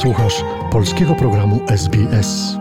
Słuchasz 0.00 0.44
polskiego 0.72 1.14
programu 1.14 1.60
SBS. 1.68 2.56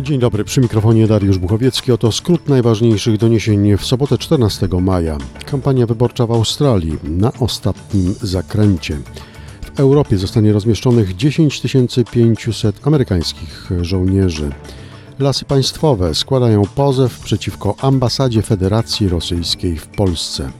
Dzień 0.00 0.20
dobry, 0.20 0.44
przy 0.44 0.60
mikrofonie 0.60 1.06
Dariusz 1.06 1.38
Buchowiecki. 1.38 1.92
Oto 1.92 2.12
skrót 2.12 2.48
najważniejszych 2.48 3.18
doniesień 3.18 3.76
w 3.76 3.86
sobotę 3.86 4.18
14 4.18 4.68
maja. 4.82 5.18
Kampania 5.50 5.86
wyborcza 5.86 6.26
w 6.26 6.30
Australii 6.30 6.98
na 7.04 7.32
ostatnim 7.40 8.14
zakręcie. 8.22 8.98
W 9.62 9.80
Europie 9.80 10.18
zostanie 10.18 10.52
rozmieszczonych 10.52 11.16
10 11.16 11.62
500 12.10 12.86
amerykańskich 12.86 13.70
żołnierzy. 13.80 14.50
Lasy 15.18 15.44
Państwowe 15.44 16.14
składają 16.14 16.62
pozew 16.74 17.18
przeciwko 17.18 17.74
ambasadzie 17.80 18.42
Federacji 18.42 19.08
Rosyjskiej 19.08 19.76
w 19.76 19.86
Polsce. 19.86 20.50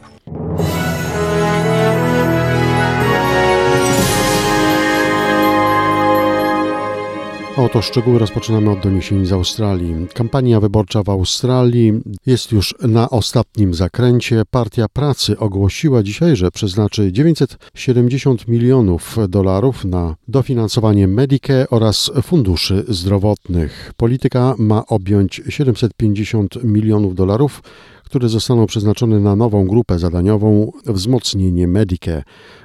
Oto 7.56 7.82
szczegóły 7.82 8.18
rozpoczynamy 8.18 8.70
od 8.70 8.80
doniesień 8.80 9.26
z 9.26 9.32
Australii. 9.32 10.06
Kampania 10.14 10.60
wyborcza 10.60 11.02
w 11.02 11.08
Australii 11.08 11.92
jest 12.26 12.52
już 12.52 12.74
na 12.82 13.10
ostatnim 13.10 13.74
zakręcie. 13.74 14.42
Partia 14.50 14.86
Pracy 14.92 15.38
ogłosiła 15.38 16.02
dzisiaj, 16.02 16.36
że 16.36 16.50
przeznaczy 16.50 17.12
970 17.12 18.48
milionów 18.48 19.16
dolarów 19.28 19.84
na 19.84 20.16
dofinansowanie 20.28 21.08
Medicare 21.08 21.66
oraz 21.70 22.10
funduszy 22.22 22.84
zdrowotnych. 22.88 23.92
Polityka 23.96 24.54
ma 24.58 24.86
objąć 24.86 25.42
750 25.48 26.64
milionów 26.64 27.14
dolarów 27.14 27.62
które 28.06 28.28
zostaną 28.28 28.66
przeznaczone 28.66 29.20
na 29.20 29.36
nową 29.36 29.66
grupę 29.66 29.98
zadaniową 29.98 30.72
wzmocnienie 30.86 31.68
Medicare 31.68 32.22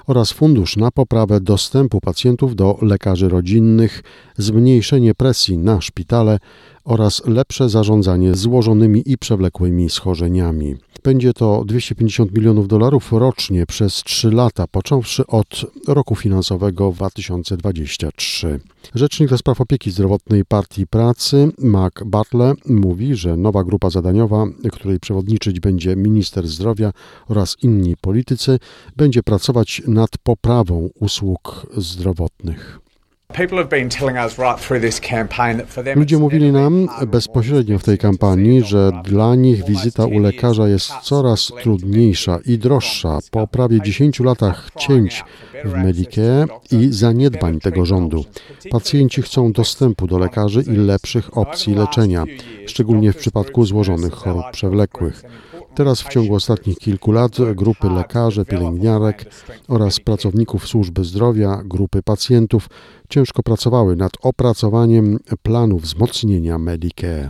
oraz 0.07 0.31
fundusz 0.31 0.77
na 0.77 0.91
poprawę 0.91 1.41
dostępu 1.41 2.01
pacjentów 2.01 2.55
do 2.55 2.77
lekarzy 2.81 3.29
rodzinnych, 3.29 4.03
zmniejszenie 4.37 5.15
presji 5.15 5.57
na 5.57 5.81
szpitale 5.81 6.39
oraz 6.83 7.25
lepsze 7.25 7.69
zarządzanie 7.69 8.35
złożonymi 8.35 9.03
i 9.05 9.17
przewlekłymi 9.17 9.89
schorzeniami. 9.89 10.75
Będzie 11.03 11.33
to 11.33 11.63
250 11.65 12.35
milionów 12.35 12.67
dolarów 12.67 13.11
rocznie 13.11 13.65
przez 13.65 13.93
3 13.93 14.31
lata, 14.31 14.67
począwszy 14.67 15.27
od 15.27 15.65
roku 15.87 16.15
finansowego 16.15 16.91
2023. 16.91 18.59
Rzecznik 18.95 19.29
do 19.29 19.37
spraw 19.37 19.61
opieki 19.61 19.91
zdrowotnej 19.91 20.45
Partii 20.45 20.87
Pracy, 20.87 21.51
Mark 21.57 22.03
Butler, 22.03 22.55
mówi, 22.65 23.15
że 23.15 23.37
nowa 23.37 23.63
grupa 23.63 23.89
zadaniowa, 23.89 24.45
której 24.71 24.99
przewodniczyć 24.99 25.59
będzie 25.59 25.95
minister 25.95 26.47
zdrowia 26.47 26.91
oraz 27.27 27.57
inni 27.63 27.97
politycy, 28.01 28.59
będzie 28.95 29.23
pracować 29.23 29.81
nad 29.87 30.09
poprawą 30.23 30.89
usług 30.99 31.67
zdrowotnych. 31.77 32.81
Ludzie 35.95 36.17
mówili 36.17 36.51
nam 36.51 36.87
bezpośrednio 37.07 37.79
w 37.79 37.83
tej 37.83 37.97
kampanii, 37.97 38.63
że 38.63 38.91
dla 39.03 39.35
nich 39.35 39.65
wizyta 39.65 40.05
u 40.05 40.19
lekarza 40.19 40.67
jest 40.67 40.91
coraz 41.03 41.51
trudniejsza 41.61 42.39
i 42.45 42.57
droższa 42.57 43.19
po 43.31 43.47
prawie 43.47 43.81
10 43.81 44.19
latach 44.19 44.69
cięć 44.77 45.23
w 45.65 45.73
Medicare 45.73 46.47
i 46.71 46.87
zaniedbań 46.91 47.59
tego 47.59 47.85
rządu. 47.85 48.25
Pacjenci 48.71 49.21
chcą 49.21 49.51
dostępu 49.51 50.07
do 50.07 50.17
lekarzy 50.17 50.61
i 50.61 50.75
lepszych 50.75 51.37
opcji 51.37 51.75
leczenia, 51.75 52.23
szczególnie 52.65 53.13
w 53.13 53.17
przypadku 53.17 53.65
złożonych 53.65 54.13
chorób 54.13 54.43
przewlekłych. 54.51 55.23
Teraz 55.75 56.01
w 56.01 56.09
ciągu 56.09 56.35
ostatnich 56.35 56.77
kilku 56.77 57.11
lat 57.11 57.37
grupy 57.55 57.89
lekarzy, 57.89 58.45
pielęgniarek 58.45 59.25
oraz 59.67 59.99
pracowników 59.99 60.67
służby 60.67 61.03
zdrowia, 61.03 61.61
grupy 61.65 62.03
pacjentów 62.03 62.69
ciężko 63.09 63.43
pracowały 63.43 63.95
nad 63.95 64.11
opracowaniem 64.21 65.19
planu 65.43 65.77
wzmocnienia 65.77 66.57
Medicare. 66.57 67.29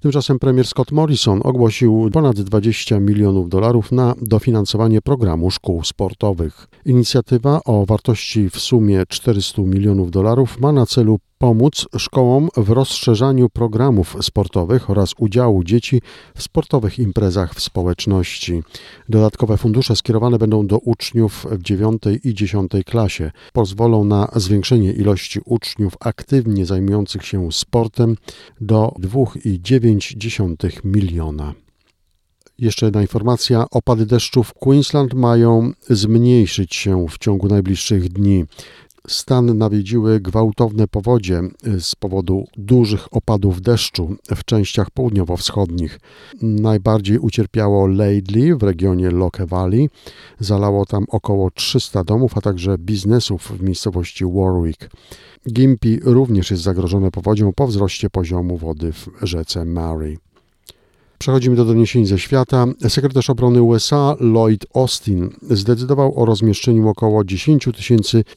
Tymczasem 0.00 0.38
premier 0.38 0.66
Scott 0.66 0.92
Morrison 0.92 1.40
ogłosił 1.44 2.10
ponad 2.12 2.40
20 2.40 3.00
milionów 3.00 3.48
dolarów 3.48 3.92
na 3.92 4.14
dofinansowanie 4.22 5.02
programu 5.02 5.50
szkół 5.50 5.84
sportowych. 5.84 6.68
Inicjatywa 6.84 7.60
o 7.64 7.86
wartości 7.86 8.50
w 8.50 8.58
sumie 8.58 9.02
400 9.08 9.62
milionów 9.62 10.10
dolarów 10.10 10.60
ma 10.60 10.72
na 10.72 10.86
celu 10.86 11.18
pomóc 11.38 11.86
szkołom 11.98 12.48
w 12.56 12.70
rozszerzaniu 12.70 13.48
programów 13.48 14.16
sportowych 14.20 14.90
oraz 14.90 15.10
udziału 15.18 15.64
dzieci 15.64 16.02
w 16.34 16.42
sportowych 16.42 16.98
imprezach 16.98 17.54
w 17.54 17.60
społeczności. 17.60 18.62
Dodatkowe 19.08 19.56
fundusze 19.56 19.96
skierowane 19.96 20.38
będą 20.38 20.66
do 20.66 20.78
uczniów 20.78 21.46
w 21.50 21.62
9 21.62 22.02
i 22.24 22.34
10 22.34 22.72
klasie. 22.86 23.30
Pozwolą 23.52 24.04
na 24.04 24.28
zwiększenie 24.36 24.92
ilości 24.92 25.40
uczniów 25.44 25.94
aktywnie 26.00 26.66
zajmujących 26.66 27.26
się 27.26 27.52
sportem 27.52 28.16
do 28.60 28.94
2,9 29.00 30.84
miliona. 30.84 31.54
Jeszcze 32.58 32.86
jedna 32.86 33.02
informacja. 33.02 33.64
Opady 33.70 34.06
deszczu 34.06 34.42
w 34.42 34.54
Queensland 34.54 35.14
mają 35.14 35.72
zmniejszyć 35.90 36.74
się 36.74 37.06
w 37.08 37.18
ciągu 37.18 37.48
najbliższych 37.48 38.08
dni. 38.08 38.44
Stan 39.08 39.58
nawiedziły 39.58 40.20
gwałtowne 40.20 40.88
powodzie 40.88 41.40
z 41.78 41.94
powodu 41.94 42.44
dużych 42.56 43.14
opadów 43.14 43.62
deszczu 43.62 44.16
w 44.36 44.44
częściach 44.44 44.90
południowo-wschodnich. 44.90 46.00
Najbardziej 46.42 47.18
ucierpiało 47.18 47.86
Laidley 47.86 48.54
w 48.54 48.62
regionie 48.62 49.10
Locke 49.10 49.46
Valley. 49.46 49.88
Zalało 50.40 50.86
tam 50.86 51.04
około 51.08 51.50
300 51.50 52.04
domów, 52.04 52.38
a 52.38 52.40
także 52.40 52.78
biznesów 52.78 53.52
w 53.58 53.62
miejscowości 53.62 54.24
Warwick. 54.24 54.90
Gympie 55.46 55.98
również 56.02 56.50
jest 56.50 56.62
zagrożone 56.62 57.10
powodzią 57.10 57.52
po 57.52 57.66
wzroście 57.66 58.10
poziomu 58.10 58.56
wody 58.56 58.92
w 58.92 59.08
rzece 59.22 59.64
Mary. 59.64 60.16
Przechodzimy 61.18 61.56
do 61.56 61.64
doniesień 61.64 62.06
ze 62.06 62.18
świata. 62.18 62.66
Sekretarz 62.88 63.30
obrony 63.30 63.62
USA 63.62 64.16
Lloyd 64.20 64.66
Austin 64.74 65.30
zdecydował 65.50 66.22
o 66.22 66.24
rozmieszczeniu 66.24 66.88
około 66.88 67.24
10 67.24 67.68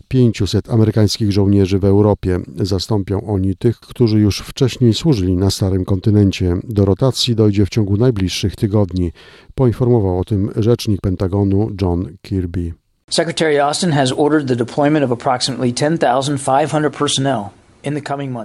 500 0.07 0.69
amerykańskich 0.69 1.31
żołnierzy 1.31 1.79
w 1.79 1.85
Europie. 1.85 2.39
Zastąpią 2.55 3.27
oni 3.27 3.55
tych, 3.55 3.79
którzy 3.79 4.19
już 4.19 4.39
wcześniej 4.39 4.93
służyli 4.93 5.37
na 5.37 5.49
Starym 5.49 5.85
Kontynencie. 5.85 6.57
Do 6.63 6.85
rotacji 6.85 7.35
dojdzie 7.35 7.65
w 7.65 7.69
ciągu 7.69 7.97
najbliższych 7.97 8.55
tygodni. 8.55 9.11
Poinformował 9.55 10.19
o 10.19 10.23
tym 10.23 10.51
rzecznik 10.55 11.01
Pentagonu 11.01 11.71
John 11.81 12.17
Kirby. 12.21 12.73
Secretary 13.09 13.61
Austin 13.63 13.91
has 13.91 14.11
ordered 14.17 14.47
the 14.47 14.55
deployment 14.55 15.05
of 15.05 15.11
approximately 15.11 15.73
10,500 15.73 16.97
personnel 16.97 17.58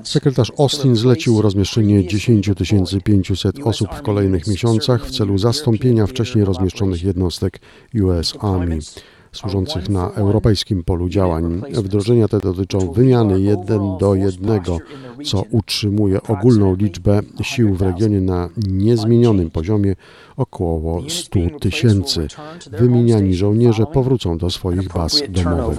Sekretarz 0.04 0.52
Austin 0.58 0.96
zlecił 0.96 1.42
rozmieszczenie 1.42 2.06
10 2.06 2.50
500 3.04 3.56
osób 3.64 3.94
w 3.94 4.02
kolejnych 4.02 4.46
miesiącach 4.46 5.06
w 5.06 5.10
celu 5.10 5.38
zastąpienia 5.38 6.06
wcześniej 6.06 6.44
rozmieszczonych 6.44 7.04
jednostek 7.04 7.60
US 7.94 8.34
Army 8.40 8.78
służących 9.32 9.88
na 9.88 10.10
europejskim 10.10 10.84
polu 10.84 11.08
działań. 11.08 11.62
Wdrożenia 11.72 12.28
te 12.28 12.40
dotyczą 12.40 12.92
wymiany 12.92 13.40
jeden 13.40 13.98
do 14.00 14.14
jednego, 14.14 14.78
co 15.24 15.44
utrzymuje 15.50 16.22
ogólną 16.22 16.74
liczbę 16.74 17.20
sił 17.42 17.74
w 17.74 17.82
regionie 17.82 18.20
na 18.20 18.48
niezmienionym 18.66 19.50
poziomie 19.50 19.96
około 20.36 21.02
100 21.10 21.40
tysięcy. 21.60 22.28
Wymieniani 22.70 23.34
żołnierze 23.34 23.86
powrócą 23.86 24.38
do 24.38 24.50
swoich 24.50 24.88
baz 24.88 25.22
domowych. 25.28 25.78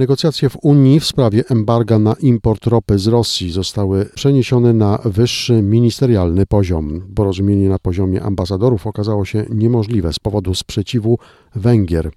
Negocjacje 0.00 0.48
w 0.48 0.56
Unii 0.62 1.00
w 1.00 1.04
sprawie 1.04 1.44
embarga 1.48 1.98
na 1.98 2.14
import 2.20 2.66
ropy 2.66 2.98
z 2.98 3.06
Rosji 3.06 3.50
zostały 3.50 4.04
przeniesione 4.14 4.72
na 4.72 4.98
wyższy 5.04 5.62
ministerialny 5.62 6.46
poziom. 6.46 7.00
Porozumienie 7.14 7.68
na 7.68 7.78
poziomie 7.78 8.22
ambasadorów 8.22 8.86
okazało 8.86 9.24
się 9.24 9.44
niemożliwe 9.50 10.12
z 10.12 10.18
powodu 10.18 10.54
sprzeciwu 10.54 11.18
Węgier. 11.54 12.10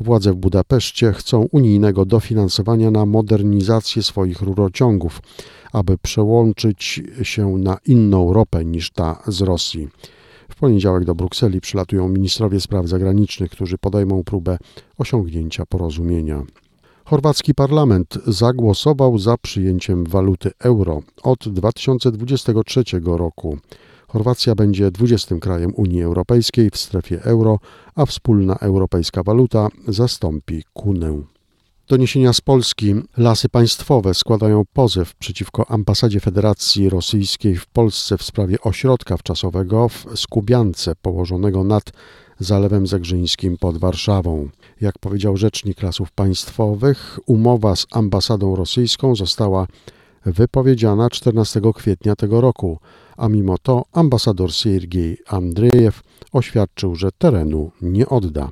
Władze 0.00 0.32
w 0.32 0.36
Budapeszcie 0.36 1.12
chcą 1.12 1.48
unijnego 1.52 2.04
dofinansowania 2.04 2.90
na 2.90 3.06
modernizację 3.06 4.02
swoich 4.02 4.42
rurociągów, 4.42 5.20
aby 5.72 5.98
przełączyć 5.98 7.02
się 7.22 7.58
na 7.58 7.76
inną 7.86 8.32
ropę 8.32 8.64
niż 8.64 8.90
ta 8.90 9.22
z 9.26 9.40
Rosji. 9.40 9.88
W 10.48 10.56
poniedziałek 10.56 11.04
do 11.04 11.14
Brukseli 11.14 11.60
przylatują 11.60 12.08
ministrowie 12.08 12.60
spraw 12.60 12.86
zagranicznych, 12.86 13.50
którzy 13.50 13.78
podejmą 13.78 14.24
próbę 14.24 14.58
osiągnięcia 14.98 15.66
porozumienia. 15.66 16.42
Chorwacki 17.04 17.54
parlament 17.54 18.18
zagłosował 18.26 19.18
za 19.18 19.36
przyjęciem 19.36 20.04
waluty 20.04 20.50
euro 20.58 21.02
od 21.22 21.48
2023 21.48 22.84
roku. 23.04 23.58
Chorwacja 24.08 24.54
będzie 24.54 24.90
20 24.90 25.38
krajem 25.38 25.72
Unii 25.76 26.02
Europejskiej 26.02 26.70
w 26.70 26.76
strefie 26.76 27.22
euro, 27.22 27.58
a 27.94 28.06
wspólna 28.06 28.56
europejska 28.56 29.22
waluta 29.22 29.68
zastąpi 29.88 30.62
kunę. 30.72 31.22
Doniesienia 31.88 32.32
z 32.32 32.40
Polski. 32.40 32.94
Lasy 33.16 33.48
państwowe 33.48 34.14
składają 34.14 34.62
pozew 34.72 35.14
przeciwko 35.14 35.70
ambasadzie 35.70 36.20
Federacji 36.20 36.88
Rosyjskiej 36.88 37.56
w 37.56 37.66
Polsce 37.66 38.18
w 38.18 38.22
sprawie 38.22 38.60
ośrodka 38.60 39.16
wczasowego 39.16 39.88
w 39.88 40.06
Skubiance 40.14 40.94
położonego 41.02 41.64
nad 41.64 41.92
Zalewem 42.40 42.86
Zegrzyńskim 42.86 43.56
pod 43.58 43.78
Warszawą. 43.78 44.48
Jak 44.80 44.98
powiedział 44.98 45.36
rzecznik 45.36 45.82
Lasów 45.82 46.12
Państwowych, 46.12 47.18
umowa 47.26 47.76
z 47.76 47.86
ambasadą 47.92 48.56
rosyjską 48.56 49.16
została 49.16 49.66
wypowiedziana 50.26 51.10
14 51.10 51.60
kwietnia 51.74 52.16
tego 52.16 52.40
roku, 52.40 52.78
a 53.16 53.28
mimo 53.28 53.58
to 53.58 53.84
ambasador 53.92 54.52
Siergiej 54.52 55.18
Andrzejew 55.26 56.02
oświadczył, 56.32 56.94
że 56.94 57.08
terenu 57.18 57.70
nie 57.82 58.08
odda. 58.08 58.50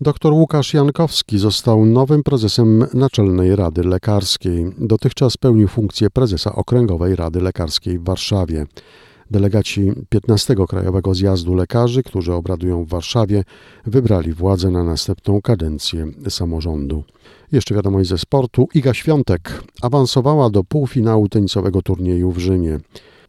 Dr 0.00 0.32
Łukasz 0.32 0.74
Jankowski 0.74 1.38
został 1.38 1.86
nowym 1.86 2.22
prezesem 2.22 2.86
Naczelnej 2.94 3.56
Rady 3.56 3.82
Lekarskiej. 3.82 4.66
Dotychczas 4.78 5.36
pełnił 5.36 5.68
funkcję 5.68 6.10
prezesa 6.10 6.54
Okręgowej 6.54 7.16
Rady 7.16 7.40
Lekarskiej 7.40 7.98
w 7.98 8.04
Warszawie. 8.04 8.66
Delegaci 9.30 9.92
15 10.08 10.54
Krajowego 10.68 11.14
Zjazdu 11.14 11.54
Lekarzy, 11.54 12.02
którzy 12.02 12.32
obradują 12.32 12.84
w 12.84 12.88
Warszawie, 12.88 13.44
wybrali 13.86 14.32
władzę 14.32 14.70
na 14.70 14.84
następną 14.84 15.42
kadencję 15.42 16.06
samorządu. 16.28 17.04
Jeszcze 17.52 17.74
wiadomość 17.74 18.08
ze 18.08 18.18
sportu. 18.18 18.68
Iga 18.74 18.94
Świątek 18.94 19.62
awansowała 19.82 20.50
do 20.50 20.64
półfinału 20.64 21.28
tenisowego 21.28 21.82
turnieju 21.82 22.32
w 22.32 22.38
Rzymie. 22.38 22.78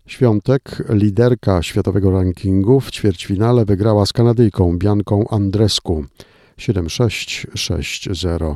Świątek, 0.05 0.83
liderka 0.89 1.63
światowego 1.63 2.11
rankingu, 2.11 2.79
w 2.79 2.91
ćwierćfinale 2.91 3.65
wygrała 3.65 4.05
z 4.05 4.13
Kanadyjką 4.13 4.77
Bianką 4.77 5.27
Andresku 5.29 6.05
7-6-6-0. 6.57 8.55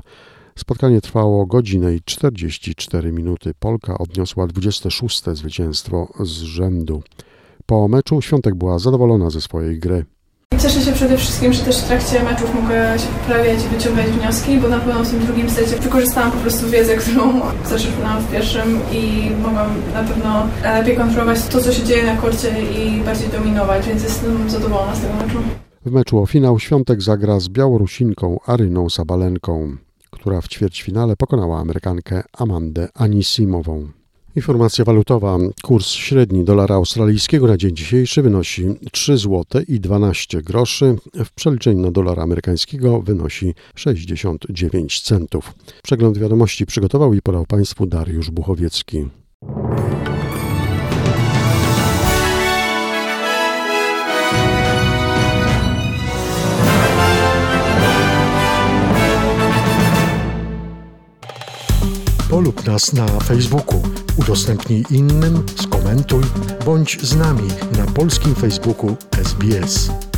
Spotkanie 0.56 1.02
trwało 1.02 1.46
godzinę 1.46 1.96
i 1.96 2.02
44 2.06 3.12
minuty. 3.12 3.52
Polka 3.60 3.98
odniosła 3.98 4.48
26. 4.48 5.24
zwycięstwo 5.34 6.08
z 6.20 6.30
rzędu. 6.30 7.04
Po 7.66 7.88
meczu 7.88 8.22
Świątek 8.22 8.56
była 8.56 8.80
zadowolona 8.80 9.30
ze 9.30 9.42
swojej 9.42 9.80
gry. 9.80 10.06
Cieszę 10.62 10.82
się 10.82 10.92
przede 10.92 11.18
wszystkim, 11.18 11.54
że 11.54 11.64
też 11.64 11.78
w 11.78 11.88
trakcie 11.88 12.24
meczów 12.24 12.56
mogę 12.56 13.00
się 13.00 13.08
poprawiać 13.08 13.66
i 13.66 13.76
wyciągać 13.76 14.08
wnioski, 14.08 14.58
bo 14.58 14.70
na 14.70 14.80
pewno 14.80 15.04
w 15.04 15.10
tym 15.10 15.20
drugim 15.20 15.50
secie 15.50 15.78
wykorzystałam 15.78 16.32
po 16.32 16.38
prostu 16.38 16.70
wiedzę, 16.70 16.96
którą 16.96 17.42
zaczerpnęłam 17.70 18.24
w 18.24 18.32
pierwszym 18.32 18.80
i 18.92 19.32
mogłam 19.44 19.70
na 19.94 20.04
pewno 20.04 20.48
lepiej 20.64 20.98
kontrolować 20.98 21.48
to, 21.48 21.62
co 21.62 21.74
się 21.74 21.84
dzieje 21.84 22.06
na 22.06 22.18
korcie 22.18 22.50
i 22.50 23.02
bardziej 23.02 23.30
dominować, 23.30 23.88
więc 23.88 24.04
jestem 24.04 24.50
zadowolona 24.50 24.96
z 24.96 25.02
tego 25.02 25.14
meczu. 25.14 25.38
W 25.86 25.92
meczu 25.92 26.20
o 26.20 26.26
finał 26.26 26.60
Świątek 26.60 27.02
zagra 27.02 27.40
z 27.40 27.50
Białorusinką 27.50 28.40
Aryną 28.46 28.90
Sabalenką, 28.90 29.78
która 30.12 30.42
w 30.42 30.48
ćwierćfinale 30.48 31.16
pokonała 31.16 31.60
Amerykankę 31.60 32.24
Amandę 32.38 32.88
Anisimową. 32.94 34.01
Informacja 34.36 34.86
walutowa. 34.86 35.38
Kurs 35.64 35.88
średni 35.88 36.44
dolara 36.44 36.76
australijskiego 36.76 37.48
na 37.48 37.58
dzień 37.58 37.76
dzisiejszy 37.76 38.22
wynosi 38.22 38.66
3 38.92 39.18
zł 39.18 39.46
i 39.68 39.80
12 39.80 40.42
groszy. 40.42 40.96
W 41.26 41.32
przeliczeniu 41.32 41.82
na 41.82 41.92
dolara 41.92 42.24
amerykańskiego 42.24 43.02
wynosi 43.02 43.54
69 43.76 45.02
centów. 45.02 45.54
Przegląd 45.84 46.18
wiadomości 46.18 46.66
przygotował 46.66 47.14
i 47.14 47.22
podał 47.22 47.46
Państwu 47.46 47.86
Dariusz 47.86 48.32
Buchowiecki. 48.32 49.06
Polub 62.30 62.66
nas 62.66 62.94
na 62.94 63.08
Facebooku, 63.08 63.82
udostępnij 64.18 64.84
innym, 64.90 65.44
skomentuj, 65.56 66.24
bądź 66.66 67.00
z 67.02 67.16
nami 67.16 67.48
na 67.78 67.86
polskim 67.86 68.36
Facebooku 68.36 68.96
SBS. 69.24 70.11